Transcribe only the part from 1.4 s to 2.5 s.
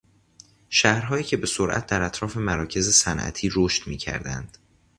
سرعت در اطراف